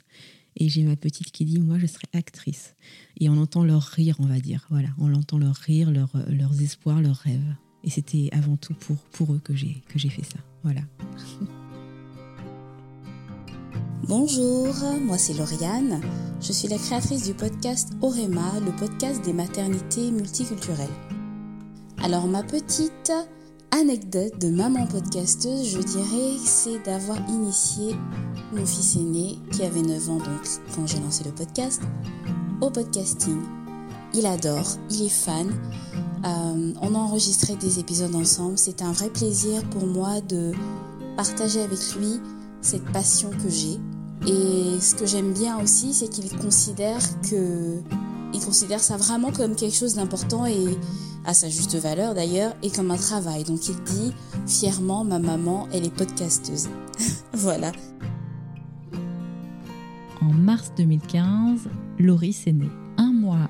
Et 0.56 0.68
j'ai 0.68 0.84
ma 0.84 0.94
petite 0.94 1.32
qui 1.32 1.44
dit 1.44 1.58
moi, 1.58 1.80
je 1.80 1.86
serai 1.86 2.06
actrice. 2.12 2.76
Et 3.18 3.28
on 3.28 3.36
entend 3.36 3.64
leur 3.64 3.82
rire, 3.82 4.14
on 4.20 4.26
va 4.26 4.38
dire. 4.38 4.68
Voilà, 4.70 4.90
on 4.98 5.12
entend 5.12 5.38
leur 5.38 5.56
rire, 5.56 5.90
leur- 5.90 6.16
leurs 6.28 6.62
espoirs, 6.62 7.02
leurs 7.02 7.16
rêves. 7.16 7.56
Et 7.84 7.90
c'était 7.90 8.28
avant 8.32 8.56
tout 8.56 8.74
pour, 9.12 9.32
eux 9.32 9.40
que 9.42 9.54
j'ai 9.54 9.82
fait 10.10 10.24
ça. 10.24 10.38
Voilà. 10.62 10.82
Bonjour, 14.08 14.74
moi 15.04 15.18
c'est 15.18 15.34
Lauriane. 15.34 16.00
Je 16.40 16.52
suis 16.52 16.68
la 16.68 16.78
créatrice 16.78 17.26
du 17.26 17.34
podcast 17.34 17.90
Orema, 18.00 18.58
le 18.64 18.72
podcast 18.72 19.22
des 19.24 19.32
maternités 19.32 20.10
multiculturelles. 20.10 20.88
Alors 22.02 22.26
ma 22.26 22.42
petite 22.42 23.12
anecdote 23.70 24.38
de 24.40 24.48
maman 24.48 24.86
podcasteuse, 24.86 25.68
je 25.68 25.78
dirais, 25.78 26.38
c'est 26.42 26.82
d'avoir 26.82 27.18
initié 27.28 27.94
mon 28.52 28.66
fils 28.66 28.96
aîné, 28.96 29.38
qui 29.52 29.62
avait 29.62 29.82
9 29.82 30.10
ans 30.10 30.18
donc 30.18 30.48
quand 30.74 30.86
j'ai 30.86 30.98
lancé 30.98 31.22
le 31.24 31.30
podcast, 31.30 31.82
au 32.60 32.70
podcasting. 32.70 33.59
Il 34.14 34.26
adore, 34.26 34.76
il 34.90 35.06
est 35.06 35.08
fan. 35.08 35.48
Euh, 36.24 36.72
on 36.82 36.94
a 36.94 36.98
enregistré 36.98 37.54
des 37.56 37.78
épisodes 37.78 38.14
ensemble. 38.14 38.58
C'était 38.58 38.84
un 38.84 38.92
vrai 38.92 39.08
plaisir 39.08 39.62
pour 39.70 39.86
moi 39.86 40.20
de 40.20 40.52
partager 41.16 41.62
avec 41.62 41.78
lui 41.96 42.20
cette 42.60 42.84
passion 42.92 43.30
que 43.30 43.48
j'ai. 43.48 43.78
Et 44.26 44.80
ce 44.80 44.94
que 44.94 45.06
j'aime 45.06 45.32
bien 45.32 45.60
aussi, 45.60 45.94
c'est 45.94 46.08
qu'il 46.08 46.28
considère 46.36 47.00
que 47.22 47.80
il 48.32 48.40
considère 48.40 48.80
ça 48.80 48.96
vraiment 48.96 49.32
comme 49.32 49.56
quelque 49.56 49.74
chose 49.74 49.94
d'important 49.94 50.46
et 50.46 50.78
à 51.24 51.34
sa 51.34 51.48
juste 51.48 51.76
valeur 51.76 52.14
d'ailleurs 52.14 52.54
et 52.62 52.70
comme 52.70 52.90
un 52.90 52.96
travail. 52.96 53.44
Donc 53.44 53.68
il 53.68 53.76
dit 53.84 54.12
fièrement 54.46 55.04
ma 55.04 55.18
maman, 55.18 55.68
elle 55.72 55.84
est 55.84 55.94
podcasteuse. 55.94 56.68
voilà. 57.32 57.72
En 60.20 60.32
mars 60.32 60.72
2015, 60.76 61.68
Loris 61.98 62.46
est 62.46 62.52
né. 62.52 62.68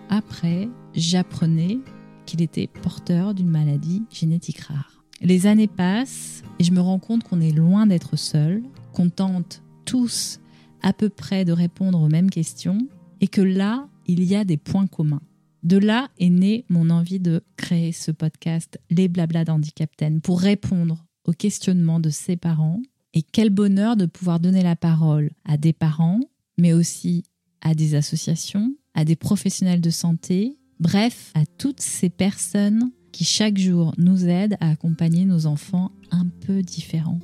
Après, 0.09 0.69
j'apprenais 0.95 1.79
qu'il 2.27 2.43
était 2.43 2.67
porteur 2.67 3.35
d'une 3.35 3.49
maladie 3.49 4.03
génétique 4.11 4.61
rare. 4.61 5.05
Les 5.21 5.47
années 5.47 5.67
passent 5.67 6.43
et 6.59 6.65
je 6.65 6.73
me 6.73 6.81
rends 6.81 6.99
compte 6.99 7.25
qu'on 7.25 7.41
est 7.41 7.53
loin 7.53 7.87
d'être 7.87 8.17
seul, 8.17 8.63
qu'on 8.93 9.11
tente 9.11 9.63
tous 9.85 10.41
à 10.83 10.93
peu 10.93 11.09
près 11.09 11.45
de 11.45 11.53
répondre 11.53 12.01
aux 12.01 12.09
mêmes 12.09 12.31
questions 12.31 12.79
et 13.21 13.29
que 13.29 13.41
là, 13.41 13.89
il 14.07 14.25
y 14.25 14.35
a 14.35 14.45
des 14.45 14.57
points 14.57 14.87
communs. 14.87 15.23
De 15.63 15.77
là 15.77 16.09
est 16.19 16.31
née 16.31 16.65
mon 16.71 16.89
envie 16.89 17.21
de 17.21 17.43
créer 17.57 17.93
ce 17.93 18.11
podcast 18.11 18.81
Les 18.89 19.09
Blabla 19.09 19.45
d'Handicapten 19.45 20.23
pour 20.23 20.41
répondre 20.41 21.05
aux 21.25 21.33
questionnements 21.33 22.01
de 22.01 22.09
ses 22.09 22.37
parents. 22.37 22.81
Et 23.13 23.23
quel 23.23 23.51
bonheur 23.51 23.97
de 23.97 24.07
pouvoir 24.07 24.41
donner 24.41 24.63
la 24.63 24.77
parole 24.77 25.31
à 25.45 25.59
des 25.59 25.73
parents, 25.73 26.21
mais 26.57 26.73
aussi 26.73 27.25
à 27.61 27.75
des 27.75 27.95
associations, 27.95 28.75
à 28.95 29.05
des 29.05 29.17
professionnels 29.17 29.81
de 29.81 29.91
santé, 29.91 30.57
bref, 30.79 31.33
à 31.35 31.45
toutes 31.59 31.81
ces 31.81 32.09
personnes 32.11 32.91
qui 33.13 33.25
chaque 33.25 33.59
jour 33.59 33.93
nous 33.99 34.27
aident 34.29 34.57
à 34.61 34.71
accompagner 34.71 35.25
nos 35.25 35.47
enfants 35.47 35.91
un 36.11 36.27
peu 36.47 36.63
différents. 36.63 37.19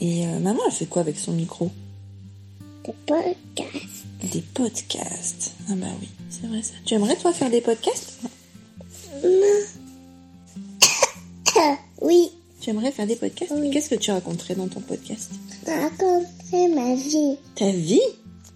Et 0.00 0.26
euh, 0.26 0.38
maman, 0.40 0.60
elle 0.66 0.72
fait 0.72 0.86
quoi 0.86 1.02
avec 1.02 1.18
son 1.18 1.32
micro? 1.32 1.70
Des 2.84 2.94
podcasts. 3.06 4.06
Des 4.32 4.40
podcasts. 4.54 5.54
Ah 5.68 5.74
bah 5.76 5.86
oui, 6.00 6.08
c'est 6.30 6.46
vrai 6.46 6.62
ça. 6.62 6.74
Tu 6.84 6.94
aimerais 6.94 7.16
toi 7.16 7.32
faire 7.32 7.50
des 7.50 7.60
podcasts? 7.60 8.20
Oui, 12.00 12.30
Tu 12.60 12.70
aimerais 12.70 12.92
faire 12.92 13.06
des 13.06 13.16
podcasts? 13.16 13.52
Qu'est-ce 13.72 13.90
que 13.90 13.96
tu 13.96 14.10
raconterais 14.12 14.54
dans 14.54 14.68
ton 14.68 14.80
podcast? 14.80 15.32
Raconter 15.66 16.68
ma 16.68 16.94
vie. 16.94 17.36
Ta 17.56 17.70
vie? 17.70 18.00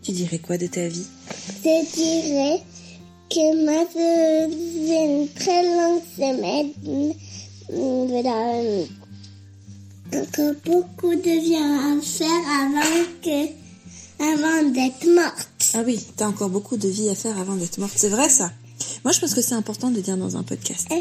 Tu 0.02 0.12
dirais 0.12 0.38
quoi 0.38 0.58
de 0.58 0.66
ta 0.66 0.88
vie? 0.88 1.06
Je 1.64 1.94
dirais 1.94 2.62
que 3.30 3.64
ma 3.64 3.84
deuxième 3.84 5.28
très 5.28 5.62
longue 5.62 6.02
semaine, 6.16 7.14
voilà, 7.68 8.90
encore 10.12 10.54
beaucoup 10.64 11.14
de 11.14 11.40
vie 11.40 11.56
à 11.56 12.00
faire 12.02 12.28
avant 12.60 13.04
que, 13.22 13.46
avant 14.20 14.70
d'être 14.70 15.06
morte. 15.14 15.48
Ah 15.74 15.82
oui, 15.86 16.04
t'as 16.16 16.26
encore 16.26 16.50
beaucoup 16.50 16.76
de 16.76 16.88
vie 16.88 17.08
à 17.08 17.14
faire 17.14 17.38
avant 17.38 17.54
d'être 17.54 17.78
morte. 17.78 17.94
C'est 17.96 18.08
vrai 18.08 18.28
ça? 18.28 18.50
Moi 19.04 19.12
je 19.12 19.20
pense 19.20 19.34
que 19.34 19.40
c'est 19.40 19.54
important 19.54 19.90
de 19.90 20.00
dire 20.00 20.16
dans 20.16 20.36
un 20.36 20.42
podcast. 20.42 20.92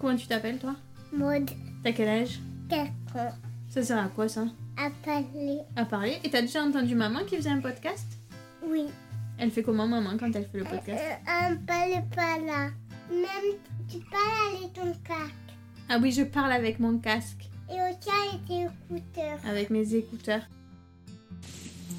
Comment 0.00 0.16
tu 0.16 0.26
t'appelles 0.26 0.58
toi? 0.58 0.74
Maud. 1.12 1.50
T'as 1.84 1.92
quel 1.92 2.08
âge? 2.08 2.40
4 2.70 2.88
ans. 3.16 3.32
Ça 3.72 3.82
sert 3.82 3.98
à 3.98 4.08
quoi 4.08 4.28
ça? 4.28 4.46
À 4.82 4.90
parler. 5.04 5.58
À 5.76 5.84
parler. 5.84 6.16
Et 6.24 6.30
t'as 6.30 6.40
déjà 6.42 6.62
entendu 6.62 6.94
maman 6.94 7.20
qui 7.26 7.36
faisait 7.36 7.50
un 7.50 7.60
podcast? 7.60 8.06
Oui. 8.66 8.84
Elle 9.38 9.50
fait 9.50 9.62
comment 9.62 9.86
maman 9.86 10.12
quand 10.18 10.34
elle 10.34 10.46
fait 10.46 10.58
le 10.58 10.64
podcast? 10.64 11.02
Un 11.26 11.56
parle 11.56 12.02
pas 12.14 12.38
là. 12.38 12.70
Même 13.10 13.56
tu 13.90 13.98
parles 13.98 14.56
avec 14.58 14.72
ton 14.72 14.92
casque. 15.06 15.34
Ah 15.88 15.98
oui, 16.00 16.12
je 16.12 16.22
parle 16.22 16.52
avec 16.52 16.78
mon 16.78 16.98
casque, 16.98 17.48
Et 17.68 17.74
aussi 17.74 18.08
avec 18.08 18.46
tes 18.46 18.62
écouteurs. 18.94 19.38
avec 19.46 19.70
mes 19.70 19.94
écouteurs. 19.94 20.42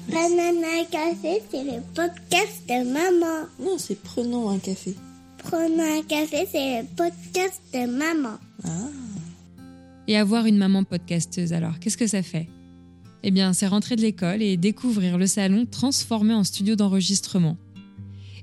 Banana 0.08 0.84
Café, 0.90 1.42
c'est 1.50 1.62
le 1.64 1.80
podcast 1.94 2.62
de 2.68 2.92
maman. 2.92 3.46
Non, 3.60 3.78
c'est 3.78 4.02
prenons 4.02 4.48
un 4.50 4.58
café. 4.58 4.94
Prenons 5.38 5.98
un 5.98 6.02
café, 6.02 6.46
c'est 6.50 6.82
le 6.82 6.86
podcast 6.96 7.60
de 7.72 7.86
maman. 7.86 8.38
Et 10.08 10.16
avoir 10.16 10.46
une 10.46 10.58
maman 10.58 10.82
podcasteuse 10.82 11.52
alors, 11.52 11.78
qu'est-ce 11.78 11.96
que 11.96 12.06
ça 12.08 12.22
fait? 12.22 12.48
Eh 13.24 13.30
bien, 13.30 13.52
c'est 13.52 13.66
rentrer 13.66 13.96
de 13.96 14.02
l'école 14.02 14.42
et 14.42 14.56
découvrir 14.56 15.16
le 15.16 15.26
salon 15.26 15.66
transformé 15.66 16.34
en 16.34 16.44
studio 16.44 16.74
d'enregistrement. 16.74 17.56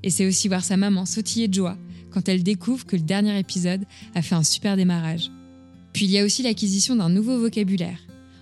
Et 0.04 0.10
c'est 0.10 0.26
aussi 0.26 0.48
voir 0.48 0.64
sa 0.64 0.78
maman 0.78 1.06
sautiller 1.06 1.48
de 1.48 1.54
joie 1.54 1.78
quand 2.12 2.30
elle 2.30 2.44
découvre 2.44 2.86
que 2.86 2.96
le 2.96 3.02
dernier 3.02 3.38
épisode 3.38 3.84
a 4.16 4.22
fait 4.22 4.36
un 4.36 4.44
super 4.44 4.78
démarrage. 4.78 5.32
Puis 5.94 6.06
il 6.06 6.12
y 6.12 6.18
a 6.18 6.24
aussi 6.24 6.44
l'acquisition 6.44 6.96
d'un 6.96 7.10
nouveau 7.10 7.38
vocabulaire. 7.40 8.00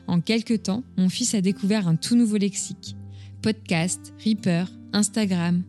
En 0.08 0.22
quelques 0.22 0.64
temps, 0.64 0.84
mon 0.98 1.10
fils 1.10 1.34
a 1.34 1.42
découvert 1.42 1.88
un 1.88 1.96
tout 1.96 2.16
nouveau 2.16 2.38
lexique. 2.38 2.96
Podcast, 3.42 4.14
Reaper, 4.24 4.66
Instagram. 4.94 5.64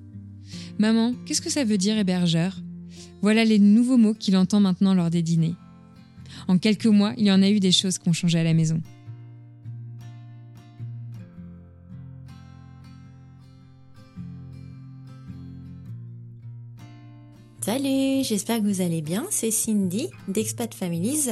Maman, 0.78 1.14
qu'est-ce 1.26 1.42
que 1.42 1.50
ça 1.50 1.64
veut 1.64 1.78
dire 1.78 1.98
hébergeur? 1.98 2.60
Voilà 3.20 3.44
les 3.44 3.58
nouveaux 3.58 3.96
mots 3.96 4.14
qu'il 4.14 4.36
entend 4.36 4.60
maintenant 4.60 4.94
lors 4.94 5.10
des 5.10 5.22
dîners. 5.22 5.54
En 6.46 6.58
quelques 6.58 6.86
mois, 6.86 7.14
il 7.16 7.26
y 7.26 7.32
en 7.32 7.42
a 7.42 7.50
eu 7.50 7.58
des 7.58 7.72
choses 7.72 7.98
qui 7.98 8.08
ont 8.08 8.12
changé 8.12 8.38
à 8.38 8.44
la 8.44 8.54
maison. 8.54 8.80
Salut, 17.60 18.22
j'espère 18.22 18.60
que 18.60 18.66
vous 18.66 18.80
allez 18.80 19.02
bien. 19.02 19.26
C'est 19.30 19.50
Cindy 19.50 20.08
d'Expat 20.28 20.72
Families. 20.72 21.30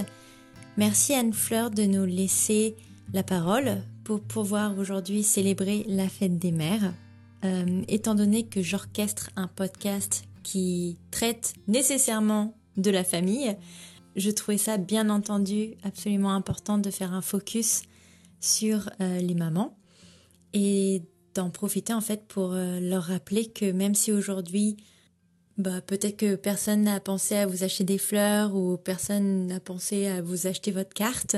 Merci 0.77 1.15
Anne-Fleur 1.15 1.71
de 1.71 1.85
nous 1.85 2.05
laisser 2.05 2.75
la 3.15 3.23
parole 3.23 3.79
pour 4.03 4.21
pouvoir 4.21 4.77
aujourd'hui 4.77 5.23
célébrer 5.23 5.85
la 5.87 6.09
fête 6.09 6.37
des 6.37 6.51
mères. 6.51 6.93
Euh, 7.45 7.83
étant 7.87 8.17
donné 8.17 8.45
que 8.45 8.61
j'orchestre 8.61 9.31
un 9.37 9.47
podcast 9.47 10.25
qui 10.43 10.99
traite 11.13 11.55
nécessairement 11.69 12.55
de 12.77 12.91
la 12.91 13.05
famille, 13.05 13.57
je 14.17 14.31
trouvais 14.31 14.59
ça 14.59 14.79
bien 14.79 15.09
entendu 15.11 15.75
absolument 15.85 16.35
important 16.35 16.77
de 16.77 16.91
faire 16.91 17.13
un 17.13 17.23
focus 17.23 17.83
sur 18.41 18.91
euh, 19.01 19.21
les 19.21 19.35
mamans 19.35 19.79
et 20.53 21.03
d'en 21.35 21.51
profiter 21.51 21.95
en 21.95 22.01
fait 22.01 22.27
pour 22.27 22.53
euh, 22.53 22.81
leur 22.81 23.05
rappeler 23.05 23.47
que 23.47 23.71
même 23.71 23.95
si 23.95 24.11
aujourd'hui 24.11 24.77
bah, 25.59 25.81
peut-être 25.81 26.19
que 26.19 26.35
personne 26.35 26.83
n'a 26.83 27.01
pensé 27.01 27.35
à 27.37 27.47
vous 27.47 27.65
acheter 27.65 27.85
des 27.85 27.99
fleurs 27.99 28.55
ou 28.55 28.77
personne 28.77 29.47
n'a 29.47 29.61
pensé 29.61 30.07
à 30.07 30.21
vous 30.21 30.47
acheter 30.47 30.71
votre 30.71 30.93
carte. 30.93 31.37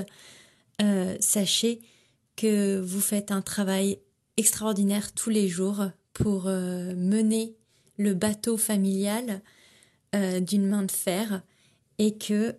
Euh, 0.82 1.16
sachez 1.20 1.80
que 2.36 2.80
vous 2.80 3.00
faites 3.00 3.30
un 3.30 3.42
travail 3.42 3.98
extraordinaire 4.36 5.12
tous 5.12 5.30
les 5.30 5.48
jours 5.48 5.86
pour 6.14 6.46
euh, 6.46 6.94
mener 6.96 7.54
le 7.96 8.14
bateau 8.14 8.56
familial 8.56 9.40
euh, 10.14 10.40
d'une 10.40 10.66
main 10.66 10.82
de 10.82 10.92
fer 10.92 11.42
et 11.98 12.16
que 12.16 12.54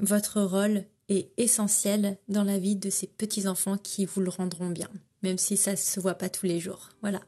votre 0.00 0.40
rôle 0.42 0.84
est 1.08 1.30
essentiel 1.36 2.18
dans 2.28 2.44
la 2.44 2.58
vie 2.58 2.76
de 2.76 2.88
ces 2.88 3.08
petits 3.08 3.48
enfants 3.48 3.76
qui 3.76 4.04
vous 4.04 4.20
le 4.20 4.30
rendront 4.30 4.70
bien, 4.70 4.88
même 5.24 5.38
si 5.38 5.56
ça 5.56 5.74
se 5.74 5.98
voit 5.98 6.14
pas 6.14 6.28
tous 6.28 6.46
les 6.46 6.60
jours. 6.60 6.90
Voilà, 7.00 7.20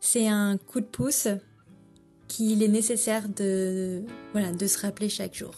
c'est 0.00 0.28
un 0.28 0.56
coup 0.56 0.80
de 0.80 0.86
pouce 0.86 1.28
qu'il 2.28 2.62
est 2.62 2.68
nécessaire 2.68 3.28
de, 3.28 4.02
voilà, 4.32 4.52
de 4.52 4.66
se 4.66 4.78
rappeler 4.78 5.08
chaque 5.08 5.34
jour. 5.34 5.54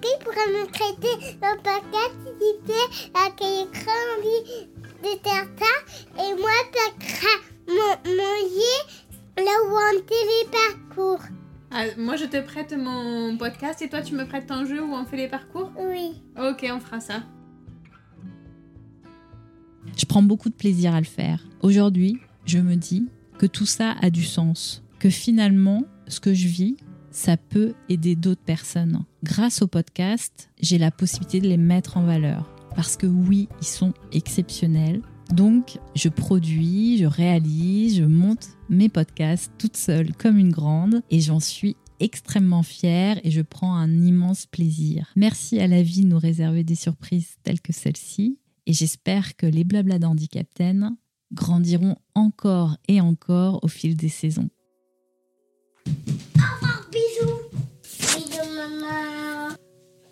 Qui 0.00 0.24
pourra 0.24 0.46
me 0.46 0.64
traiter 0.70 1.36
dans 1.40 1.60
ta 1.60 1.80
quantité 1.80 3.08
à 3.14 3.30
quel 3.36 3.66
envie 3.66 4.68
de 5.02 5.28
faire 5.28 5.48
ça 5.58 6.22
et 6.22 6.40
moi 6.40 6.50
je 6.72 7.26
mon, 7.66 8.14
mon 8.14 8.34
lit 8.46 9.04
là 9.36 9.52
où 9.66 9.74
on 9.74 10.00
téléparcours. 10.02 11.22
Ah, 11.70 11.84
moi, 11.98 12.16
je 12.16 12.24
te 12.24 12.40
prête 12.40 12.72
mon 12.72 13.36
podcast 13.36 13.82
et 13.82 13.88
toi, 13.88 14.00
tu 14.00 14.14
me 14.14 14.24
prêtes 14.24 14.46
ton 14.46 14.64
jeu 14.64 14.82
où 14.82 14.94
on 14.94 15.04
fait 15.04 15.18
les 15.18 15.28
parcours? 15.28 15.70
Oui. 15.76 16.22
Ok, 16.38 16.66
on 16.72 16.80
fera 16.80 17.00
ça. 17.00 17.22
Je 19.96 20.06
prends 20.06 20.22
beaucoup 20.22 20.48
de 20.48 20.54
plaisir 20.54 20.94
à 20.94 21.00
le 21.00 21.06
faire. 21.06 21.44
Aujourd'hui, 21.60 22.20
je 22.48 22.58
me 22.58 22.76
dis 22.76 23.06
que 23.36 23.46
tout 23.46 23.66
ça 23.66 23.94
a 24.00 24.08
du 24.08 24.24
sens, 24.24 24.82
que 24.98 25.10
finalement, 25.10 25.84
ce 26.06 26.18
que 26.18 26.32
je 26.32 26.48
vis, 26.48 26.76
ça 27.10 27.36
peut 27.36 27.74
aider 27.90 28.16
d'autres 28.16 28.42
personnes. 28.42 29.04
Grâce 29.22 29.60
au 29.60 29.66
podcast, 29.66 30.50
j'ai 30.60 30.78
la 30.78 30.90
possibilité 30.90 31.40
de 31.40 31.46
les 31.46 31.58
mettre 31.58 31.98
en 31.98 32.04
valeur. 32.04 32.54
Parce 32.74 32.96
que 32.96 33.06
oui, 33.06 33.48
ils 33.60 33.66
sont 33.66 33.92
exceptionnels. 34.12 35.02
Donc, 35.30 35.78
je 35.94 36.08
produis, 36.08 36.96
je 36.96 37.04
réalise, 37.04 37.96
je 37.96 38.04
monte 38.04 38.48
mes 38.70 38.88
podcasts 38.88 39.52
toute 39.58 39.76
seule 39.76 40.14
comme 40.14 40.38
une 40.38 40.52
grande 40.52 41.02
et 41.10 41.20
j'en 41.20 41.40
suis 41.40 41.76
extrêmement 42.00 42.62
fière 42.62 43.20
et 43.24 43.30
je 43.30 43.42
prends 43.42 43.74
un 43.74 43.92
immense 44.00 44.46
plaisir. 44.46 45.12
Merci 45.16 45.60
à 45.60 45.66
la 45.66 45.82
vie 45.82 46.02
de 46.02 46.08
nous 46.08 46.18
réserver 46.18 46.64
des 46.64 46.76
surprises 46.76 47.36
telles 47.42 47.60
que 47.60 47.74
celle-ci 47.74 48.38
et 48.66 48.72
j'espère 48.72 49.36
que 49.36 49.46
les 49.46 49.64
blabla 49.64 49.98
d'Andy 49.98 50.28
Captain 50.28 50.96
grandiront 51.32 51.96
encore 52.14 52.76
et 52.88 53.00
encore 53.00 53.62
au 53.62 53.68
fil 53.68 53.96
des 53.96 54.08
saisons. 54.08 54.48
Bisous. 56.90 57.40
Bisous 57.82 58.50
maman. 58.54 59.54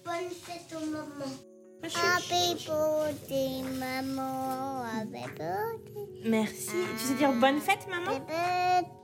Bonne 0.05 0.31
fête 0.31 0.75
aux 0.77 0.87
mamans. 0.91 1.37
Happy 1.83 2.55
birthday 2.65 3.63
maman. 3.79 4.85
Happy 4.85 5.25
birthday. 5.39 6.29
Merci. 6.29 6.73
Tu 6.99 7.05
sais 7.05 7.15
dire 7.15 7.33
bonne 7.41 7.61
fête, 7.61 7.87
maman? 7.89 8.19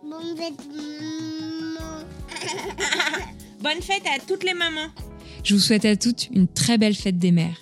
Bonne 0.02 0.36
fête 0.36 0.66
maman. 0.68 2.02
Bonne 3.62 3.80
fête 3.80 4.02
à 4.06 4.18
toutes 4.26 4.42
les 4.42 4.54
mamans. 4.54 4.88
Je 5.44 5.54
vous 5.54 5.60
souhaite 5.60 5.84
à 5.84 5.94
toutes 5.94 6.28
une 6.30 6.48
très 6.48 6.78
belle 6.78 6.96
fête 6.96 7.18
des 7.18 7.30
mères. 7.30 7.60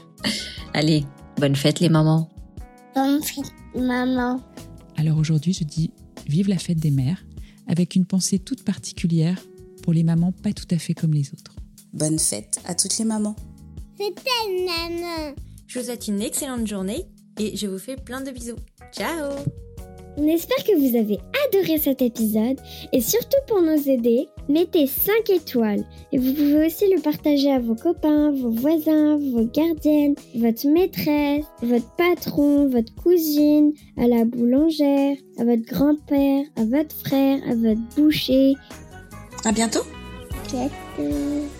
Allez, 0.72 1.04
bonne 1.36 1.54
fête 1.54 1.80
les 1.80 1.90
mamans. 1.90 2.30
Bonne 2.94 3.22
fête 3.22 3.52
maman. 3.74 4.40
Alors 4.96 5.18
aujourd'hui, 5.18 5.52
je 5.52 5.64
dis 5.64 5.90
vive 6.26 6.48
la 6.48 6.58
fête 6.58 6.78
des 6.78 6.90
mères 6.90 7.24
avec 7.66 7.94
une 7.94 8.06
pensée 8.06 8.38
toute 8.38 8.64
particulière 8.64 9.38
pour 9.82 9.92
les 9.92 10.04
mamans 10.04 10.32
pas 10.32 10.52
tout 10.52 10.66
à 10.70 10.78
fait 10.78 10.94
comme 10.94 11.12
les 11.12 11.32
autres. 11.32 11.56
Bonne 11.92 12.18
fête 12.18 12.60
à 12.66 12.74
toutes 12.74 12.96
les 12.98 13.04
mamans. 13.04 13.36
C'était 13.98 14.20
maman. 14.66 15.34
Je 15.66 15.78
vous 15.78 15.84
souhaite 15.84 16.08
une 16.08 16.20
excellente 16.20 16.66
journée 16.66 17.06
et 17.38 17.56
je 17.56 17.66
vous 17.66 17.78
fais 17.78 17.96
plein 17.96 18.20
de 18.20 18.30
bisous. 18.30 18.56
Ciao 18.92 19.32
On 20.16 20.26
espère 20.26 20.64
que 20.64 20.76
vous 20.78 20.96
avez 20.96 21.18
adoré 21.50 21.78
cet 21.78 22.02
épisode 22.02 22.58
et 22.92 23.00
surtout 23.00 23.38
pour 23.46 23.60
nous 23.60 23.88
aider, 23.88 24.28
mettez 24.48 24.86
5 24.86 25.30
étoiles 25.30 25.84
et 26.12 26.18
vous 26.18 26.32
pouvez 26.32 26.66
aussi 26.66 26.84
le 26.94 27.00
partager 27.00 27.50
à 27.50 27.58
vos 27.58 27.74
copains, 27.74 28.32
vos 28.32 28.50
voisins, 28.50 29.16
vos 29.16 29.44
gardiennes, 29.44 30.14
votre 30.36 30.66
maîtresse, 30.68 31.44
votre 31.62 31.90
patron, 31.96 32.68
votre 32.68 32.94
cousine, 32.94 33.72
à 33.96 34.06
la 34.06 34.24
boulangère, 34.24 35.16
à 35.38 35.44
votre 35.44 35.62
grand-père, 35.62 36.44
à 36.56 36.64
votre 36.64 36.94
frère, 37.04 37.38
à 37.48 37.54
votre 37.54 37.80
boucher. 37.96 38.54
À 39.44 39.52
bientôt. 39.52 39.84
Bientôt. 40.50 41.59